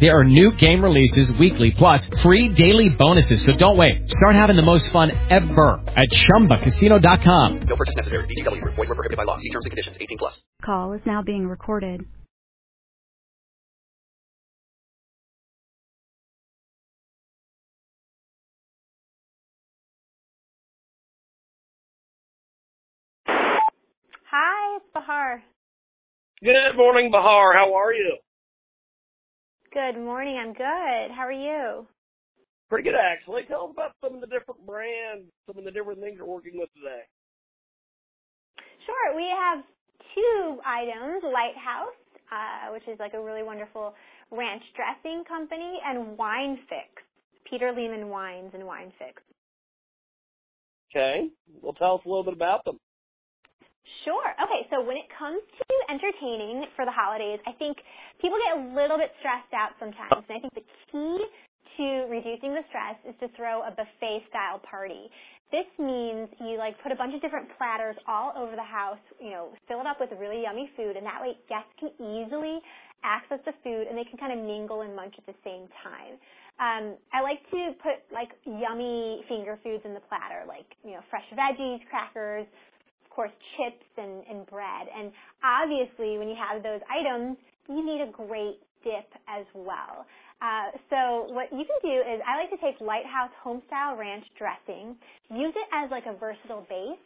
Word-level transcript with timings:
There 0.00 0.18
are 0.18 0.24
new 0.24 0.52
game 0.52 0.82
releases 0.82 1.34
weekly, 1.36 1.72
plus 1.72 2.06
free 2.22 2.48
daily 2.48 2.88
bonuses. 2.88 3.44
So 3.44 3.52
don't 3.52 3.76
wait. 3.76 4.10
Start 4.10 4.34
having 4.34 4.56
the 4.56 4.62
most 4.62 4.90
fun 4.90 5.10
ever 5.28 5.80
at 5.88 6.08
ChumbaCasino.com. 6.10 7.60
No 7.60 7.76
purchase 7.76 7.96
necessary. 7.96 8.24
VGW 8.24 8.62
Group. 8.62 8.76
Void 8.76 8.88
were 8.88 8.94
prohibited 8.94 9.18
by 9.18 9.24
law. 9.24 9.36
See 9.36 9.50
terms 9.50 9.66
and 9.66 9.70
conditions. 9.70 9.98
18 10.00 10.16
plus. 10.16 10.42
Call 10.64 10.94
is 10.94 11.02
now 11.04 11.22
being 11.22 11.46
recorded. 11.46 12.06
Hi, 23.26 24.76
it's 24.76 24.86
Bahar. 24.94 25.42
Good 26.42 26.76
morning, 26.76 27.10
Bahar. 27.10 27.52
How 27.52 27.74
are 27.74 27.92
you? 27.92 28.16
Good 29.72 29.94
morning. 29.94 30.36
I'm 30.36 30.52
good. 30.52 31.14
How 31.14 31.22
are 31.22 31.30
you? 31.30 31.86
Pretty 32.68 32.82
good, 32.82 32.98
actually. 32.98 33.42
Tell 33.46 33.66
us 33.66 33.70
about 33.72 33.94
some 34.02 34.14
of 34.16 34.20
the 34.20 34.26
different 34.26 34.66
brands, 34.66 35.30
some 35.46 35.58
of 35.58 35.64
the 35.64 35.70
different 35.70 36.00
things 36.00 36.16
you're 36.16 36.26
working 36.26 36.58
with 36.58 36.68
today. 36.74 37.02
Sure. 38.84 39.14
We 39.14 39.30
have 39.30 39.62
two 40.14 40.58
items, 40.66 41.22
Litehouse, 41.22 42.02
uh, 42.32 42.72
which 42.72 42.82
is 42.88 42.98
like 42.98 43.14
a 43.14 43.22
really 43.22 43.44
wonderful 43.44 43.94
ranch 44.32 44.62
dressing 44.74 45.22
company, 45.28 45.78
and 45.86 46.18
Wine 46.18 46.58
Fix, 46.68 46.90
Peter 47.48 47.70
Lehmann 47.70 48.08
Wines 48.08 48.50
and 48.54 48.66
Wine 48.66 48.92
Fix. 48.98 49.22
Okay. 50.90 51.28
Well, 51.62 51.74
tell 51.74 51.94
us 51.94 52.00
a 52.04 52.08
little 52.08 52.24
bit 52.24 52.34
about 52.34 52.64
them. 52.64 52.80
Sure. 54.04 54.30
Okay, 54.40 54.66
so 54.70 54.80
when 54.80 54.96
it 54.96 55.08
comes 55.18 55.42
to 55.44 55.66
entertaining 55.92 56.66
for 56.76 56.84
the 56.84 56.94
holidays, 56.94 57.40
I 57.46 57.52
think 57.58 57.76
people 58.20 58.38
get 58.40 58.56
a 58.56 58.62
little 58.74 58.96
bit 58.96 59.12
stressed 59.20 59.52
out 59.52 59.76
sometimes, 59.78 60.24
and 60.28 60.34
I 60.36 60.40
think 60.40 60.54
the 60.54 60.66
key 60.92 61.18
to 61.76 61.86
reducing 62.10 62.52
the 62.52 62.64
stress 62.68 62.96
is 63.06 63.14
to 63.20 63.28
throw 63.36 63.62
a 63.62 63.70
buffet 63.70 64.26
style 64.28 64.60
party. 64.64 65.08
This 65.52 65.66
means 65.78 66.28
you 66.40 66.58
like 66.58 66.78
put 66.82 66.92
a 66.92 66.98
bunch 66.98 67.14
of 67.14 67.20
different 67.20 67.48
platters 67.58 67.96
all 68.06 68.32
over 68.36 68.54
the 68.54 68.66
house, 68.66 69.02
you 69.18 69.30
know, 69.30 69.50
fill 69.66 69.80
it 69.80 69.86
up 69.86 69.98
with 70.00 70.10
really 70.18 70.42
yummy 70.42 70.70
food, 70.76 70.96
and 70.96 71.04
that 71.06 71.20
way 71.20 71.34
guests 71.48 71.70
can 71.78 71.90
easily 71.98 72.60
access 73.02 73.40
the 73.44 73.54
food 73.64 73.88
and 73.88 73.96
they 73.96 74.04
can 74.04 74.18
kind 74.20 74.32
of 74.32 74.44
mingle 74.44 74.82
and 74.82 74.94
munch 74.94 75.14
at 75.16 75.26
the 75.26 75.36
same 75.42 75.66
time. 75.82 76.20
Um, 76.60 76.84
I 77.16 77.24
like 77.24 77.40
to 77.50 77.72
put 77.80 78.04
like 78.12 78.28
yummy 78.44 79.24
finger 79.28 79.58
foods 79.64 79.82
in 79.84 79.94
the 79.94 80.04
platter, 80.06 80.44
like 80.46 80.68
you 80.84 80.92
know, 80.92 81.02
fresh 81.08 81.24
veggies, 81.32 81.80
crackers, 81.88 82.46
course, 83.10 83.34
chips 83.56 83.86
and, 83.98 84.22
and 84.30 84.46
bread. 84.46 84.86
And 84.88 85.12
obviously, 85.44 86.18
when 86.18 86.28
you 86.28 86.38
have 86.38 86.62
those 86.62 86.80
items, 86.88 87.36
you 87.68 87.84
need 87.84 88.00
a 88.00 88.10
great 88.10 88.58
dip 88.82 89.10
as 89.28 89.44
well. 89.54 90.06
Uh, 90.40 90.72
so 90.88 91.28
what 91.36 91.52
you 91.52 91.68
can 91.68 91.80
do 91.84 91.96
is 92.00 92.16
I 92.24 92.40
like 92.40 92.48
to 92.48 92.60
take 92.64 92.80
Litehouse 92.80 93.34
Homestyle 93.44 93.98
Ranch 93.98 94.24
dressing, 94.40 94.96
use 95.28 95.52
it 95.52 95.68
as 95.68 95.90
like 95.90 96.08
a 96.08 96.16
versatile 96.16 96.64
base, 96.64 97.04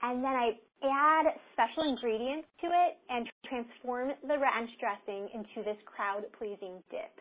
and 0.00 0.24
then 0.24 0.32
I 0.32 0.56
add 0.80 1.26
special 1.52 1.84
ingredients 1.92 2.48
to 2.64 2.68
it 2.72 2.96
and 3.12 3.28
transform 3.44 4.16
the 4.24 4.40
ranch 4.40 4.72
dressing 4.80 5.28
into 5.36 5.60
this 5.60 5.76
crowd-pleasing 5.84 6.80
dip. 6.88 7.12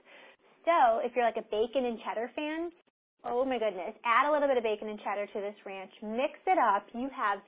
So 0.64 1.04
if 1.04 1.12
you're 1.12 1.28
like 1.28 1.36
a 1.36 1.48
bacon 1.52 1.92
and 1.92 2.00
cheddar 2.08 2.32
fan, 2.36 2.72
oh 3.28 3.44
my 3.44 3.60
goodness, 3.60 4.00
add 4.08 4.30
a 4.30 4.32
little 4.32 4.48
bit 4.48 4.56
of 4.56 4.64
bacon 4.64 4.88
and 4.88 5.00
cheddar 5.04 5.28
to 5.28 5.40
this 5.44 5.60
ranch, 5.68 5.92
mix 6.00 6.40
it 6.48 6.56
up, 6.56 6.88
you 6.96 7.12
have 7.12 7.44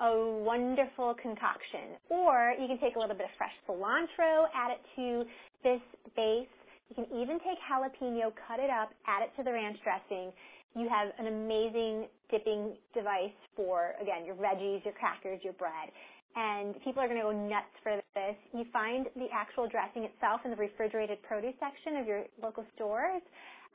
a 0.00 0.42
wonderful 0.42 1.14
concoction. 1.20 2.00
Or 2.08 2.54
you 2.58 2.66
can 2.66 2.78
take 2.80 2.96
a 2.96 2.98
little 2.98 3.16
bit 3.16 3.26
of 3.26 3.34
fresh 3.36 3.54
cilantro, 3.68 4.46
add 4.54 4.72
it 4.72 4.82
to 4.96 5.24
this 5.62 5.80
base, 6.16 6.48
you 6.90 6.96
can 6.98 7.06
even 7.14 7.38
take 7.46 7.58
jalapeno, 7.70 8.34
cut 8.48 8.58
it 8.58 8.68
up, 8.68 8.90
add 9.06 9.22
it 9.22 9.30
to 9.38 9.44
the 9.44 9.52
ranch 9.52 9.78
dressing. 9.86 10.32
You 10.74 10.90
have 10.90 11.14
an 11.18 11.26
amazing 11.30 12.10
dipping 12.30 12.74
device 12.94 13.34
for, 13.54 13.94
again, 14.02 14.26
your 14.26 14.34
veggies, 14.34 14.84
your 14.84 14.94
crackers, 14.94 15.38
your 15.42 15.52
bread. 15.54 15.90
And 16.34 16.74
people 16.82 17.02
are 17.02 17.08
going 17.08 17.18
to 17.18 17.26
go 17.26 17.34
nuts 17.34 17.74
for 17.82 17.98
this. 18.14 18.36
You 18.54 18.64
find 18.72 19.06
the 19.14 19.26
actual 19.32 19.68
dressing 19.68 20.02
itself 20.02 20.42
in 20.44 20.50
the 20.50 20.56
refrigerated 20.56 21.22
produce 21.22 21.54
section 21.58 21.98
of 21.98 22.06
your 22.06 22.24
local 22.42 22.64
stores, 22.74 23.22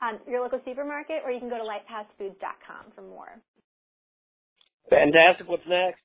um, 0.00 0.20
your 0.28 0.42
local 0.42 0.60
supermarket, 0.64 1.24
or 1.24 1.32
you 1.32 1.40
can 1.40 1.48
go 1.48 1.56
to 1.56 1.64
litehousefoods.com 1.64 2.92
for 2.94 3.02
more. 3.02 3.40
Fantastic. 4.88 5.48
What's 5.48 5.64
next? 5.68 6.00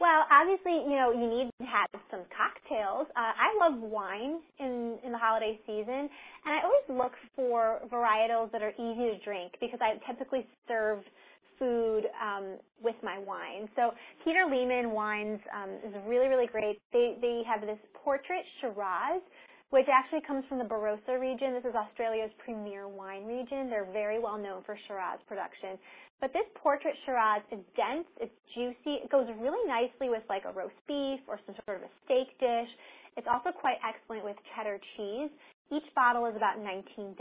Well, 0.00 0.26
obviously, 0.30 0.72
you 0.86 0.96
know, 0.96 1.10
you 1.10 1.26
need 1.26 1.50
to 1.60 1.66
have 1.66 1.90
some 2.10 2.22
cocktails. 2.30 3.06
Uh, 3.16 3.34
I 3.34 3.50
love 3.58 3.80
wine 3.80 4.38
in 4.58 4.98
in 5.04 5.12
the 5.12 5.18
holiday 5.18 5.58
season, 5.66 6.08
and 6.44 6.50
I 6.54 6.62
always 6.62 6.86
look 6.88 7.12
for 7.34 7.80
varietals 7.90 8.52
that 8.52 8.62
are 8.62 8.72
easy 8.78 9.10
to 9.10 9.18
drink 9.24 9.54
because 9.60 9.80
I 9.82 9.98
typically 10.10 10.46
serve 10.68 11.02
food 11.58 12.06
um, 12.22 12.58
with 12.82 12.94
my 13.02 13.18
wine. 13.18 13.68
So 13.74 13.90
Peter 14.24 14.46
Lehmann 14.48 14.92
Wines 14.92 15.40
um, 15.54 15.70
is 15.84 15.94
really 16.06 16.28
really 16.28 16.46
great. 16.46 16.78
They 16.92 17.16
they 17.20 17.42
have 17.46 17.62
this 17.62 17.78
portrait 18.04 18.44
Shiraz, 18.60 19.22
which 19.70 19.86
actually 19.92 20.24
comes 20.24 20.44
from 20.48 20.58
the 20.58 20.64
Barossa 20.64 21.20
region. 21.20 21.52
This 21.52 21.68
is 21.68 21.76
Australia's 21.76 22.32
premier 22.40 22.88
wine 22.88 23.26
region. 23.26 23.68
They're 23.68 23.88
very 23.92 24.18
well 24.18 24.38
known 24.38 24.64
for 24.64 24.78
Shiraz 24.88 25.20
production. 25.28 25.76
But 26.20 26.32
this 26.32 26.48
portrait 26.56 26.96
Shiraz 27.04 27.42
is 27.52 27.60
dense, 27.76 28.08
it's 28.18 28.34
juicy, 28.56 29.04
it 29.04 29.10
goes 29.10 29.28
really 29.38 29.62
nicely 29.68 30.08
with 30.08 30.24
like 30.28 30.42
a 30.48 30.52
roast 30.52 30.78
beef 30.88 31.20
or 31.28 31.38
some 31.46 31.54
sort 31.66 31.78
of 31.78 31.84
a 31.84 31.92
steak 32.04 32.32
dish. 32.40 32.70
It's 33.16 33.28
also 33.28 33.52
quite 33.52 33.76
excellent 33.84 34.24
with 34.24 34.34
cheddar 34.56 34.80
cheese. 34.96 35.30
Each 35.70 35.84
bottle 35.94 36.24
is 36.26 36.34
about 36.34 36.56
$19, 36.58 37.14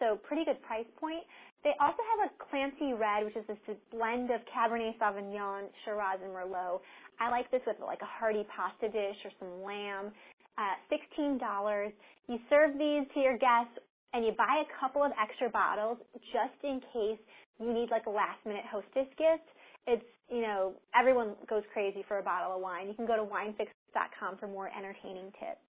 so 0.00 0.16
pretty 0.24 0.48
good 0.48 0.60
price 0.62 0.88
point. 0.98 1.22
They 1.62 1.76
also 1.78 2.00
have 2.02 2.26
a 2.26 2.30
Clancy 2.42 2.96
Red, 2.96 3.22
which 3.28 3.36
is 3.36 3.44
this 3.46 3.76
blend 3.92 4.32
of 4.32 4.40
Cabernet 4.48 4.98
Sauvignon, 4.98 5.68
Shiraz, 5.84 6.18
and 6.24 6.32
Merlot. 6.32 6.80
I 7.20 7.30
like 7.30 7.50
this 7.52 7.60
with 7.66 7.76
like 7.78 8.00
a 8.00 8.08
hearty 8.08 8.42
pasta 8.50 8.88
dish 8.88 9.20
or 9.22 9.30
some 9.38 9.62
lamb. 9.62 10.10
Uh, 10.58 10.76
$16. 11.18 11.92
You 12.28 12.38
serve 12.50 12.78
these 12.78 13.06
to 13.14 13.20
your 13.20 13.38
guests 13.38 13.78
and 14.12 14.24
you 14.24 14.32
buy 14.36 14.62
a 14.62 14.68
couple 14.78 15.02
of 15.02 15.12
extra 15.20 15.48
bottles 15.48 15.98
just 16.32 16.58
in 16.62 16.80
case 16.92 17.18
you 17.58 17.72
need 17.72 17.90
like 17.90 18.06
a 18.06 18.10
last 18.10 18.38
minute 18.44 18.64
hostess 18.70 19.08
gift, 19.16 19.48
it's, 19.86 20.04
you 20.30 20.42
know, 20.42 20.74
everyone 20.98 21.34
goes 21.48 21.62
crazy 21.72 22.04
for 22.06 22.18
a 22.18 22.22
bottle 22.22 22.54
of 22.54 22.60
wine. 22.60 22.88
You 22.88 22.94
can 22.94 23.06
go 23.06 23.16
to 23.16 23.22
winefix.com 23.22 24.38
for 24.38 24.46
more 24.46 24.68
entertaining 24.76 25.32
tips. 25.40 25.62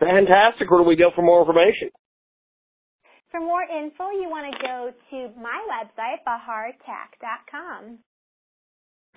Fantastic. 0.00 0.70
Where 0.70 0.80
do 0.80 0.88
we 0.88 0.96
go 0.96 1.10
for 1.14 1.22
more 1.22 1.40
information? 1.40 1.90
For 3.30 3.40
more 3.40 3.62
info, 3.62 4.10
you 4.10 4.28
want 4.30 4.54
to 4.54 4.58
go 4.62 4.90
to 5.10 5.40
my 5.40 5.60
website, 5.68 6.24
bahartack.com. 6.26 7.98